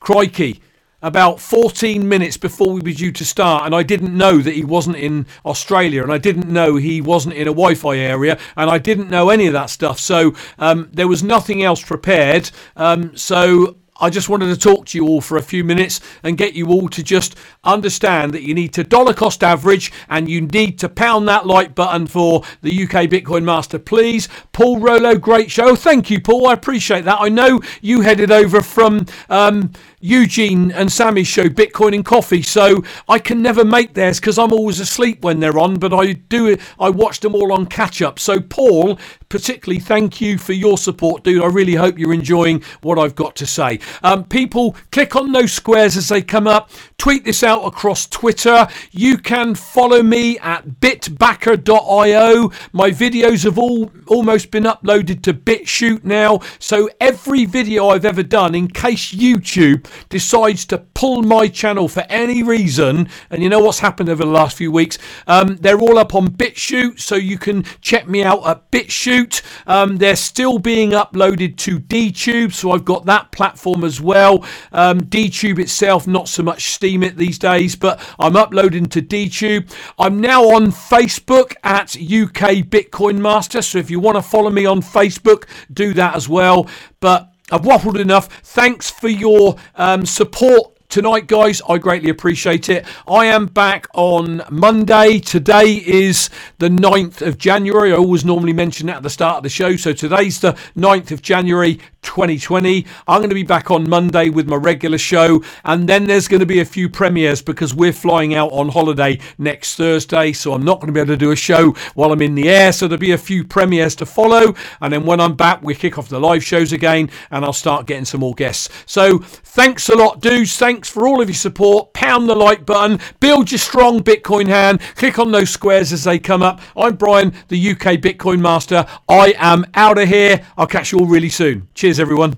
[0.00, 0.60] crikey,
[1.02, 4.64] about 14 minutes before we were due to start, and I didn't know that he
[4.64, 8.70] wasn't in Australia, and I didn't know he wasn't in a Wi Fi area, and
[8.70, 9.98] I didn't know any of that stuff.
[10.00, 12.50] So um, there was nothing else prepared.
[12.76, 16.38] Um, so I just wanted to talk to you all for a few minutes and
[16.38, 17.34] get you all to just
[17.64, 21.74] understand that you need to dollar cost average and you need to pound that like
[21.74, 24.28] button for the UK Bitcoin Master, please.
[24.52, 25.74] Paul Rolo, great show.
[25.74, 26.46] Thank you, Paul.
[26.46, 27.18] I appreciate that.
[27.20, 32.82] I know you headed over from um, Eugene and Sammy's show, Bitcoin and Coffee, so
[33.08, 36.56] I can never make theirs because I'm always asleep when they're on, but I do.
[36.78, 38.18] I watch them all on catch up.
[38.18, 41.42] So, Paul, particularly thank you for your support, dude.
[41.42, 43.80] I really hope you're enjoying what I've got to say.
[44.02, 46.70] Um, people, click on those squares as they come up.
[46.98, 48.68] Tweet this out across Twitter.
[48.90, 52.52] You can follow me at bitbacker.io.
[52.72, 56.40] My videos have all almost been uploaded to BitChute now.
[56.58, 62.04] So every video I've ever done, in case YouTube decides to pull my channel for
[62.08, 65.98] any reason, and you know what's happened over the last few weeks, um, they're all
[65.98, 67.00] up on BitChute.
[67.00, 69.42] So you can check me out at BitChute.
[69.66, 72.52] Um, they're still being uploaded to DTube.
[72.52, 74.44] So I've got that platform as well.
[74.72, 79.72] Um, DTube itself, not so much Steemit these days, but I'm uploading to DTube.
[79.98, 84.66] I'm now on Facebook at UK Bitcoin Master, so if you want to follow me
[84.66, 86.68] on Facebook, do that as well.
[87.00, 88.28] But I've waffled enough.
[88.42, 91.60] Thanks for your um, support tonight, guys.
[91.68, 92.86] I greatly appreciate it.
[93.06, 95.20] I am back on Monday.
[95.20, 97.92] Today is the 9th of January.
[97.92, 99.76] I always normally mention that at the start of the show.
[99.76, 102.86] So today's the 9th of January 2020.
[103.06, 105.44] I'm going to be back on Monday with my regular show.
[105.64, 109.20] And then there's going to be a few premieres because we're flying out on holiday
[109.36, 110.32] next Thursday.
[110.32, 112.48] So I'm not going to be able to do a show while I'm in the
[112.48, 112.72] air.
[112.72, 114.54] So there'll be a few premieres to follow.
[114.80, 117.86] And then when I'm back, we kick off the live shows again and I'll start
[117.86, 118.70] getting some more guests.
[118.86, 120.56] So thanks a lot, dudes.
[120.56, 121.92] Thanks Thanks for all of your support.
[121.92, 123.00] Pound the like button.
[123.18, 124.80] Build your strong Bitcoin hand.
[124.94, 126.60] Click on those squares as they come up.
[126.76, 128.86] I'm Brian, the UK Bitcoin Master.
[129.08, 130.46] I am out of here.
[130.56, 131.66] I'll catch you all really soon.
[131.74, 132.36] Cheers, everyone.